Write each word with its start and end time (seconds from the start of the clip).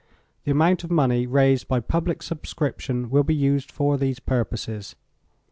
The 0.45 0.51
amount 0.51 0.83
of 0.83 0.89
money 0.89 1.27
raised 1.27 1.67
by 1.67 1.79
public 1.79 2.23
subscription 2.23 3.11
will 3.11 3.21
be 3.23 3.35
used 3.35 3.71
for 3.71 3.99
these 3.99 4.19
purposes. 4.19 4.95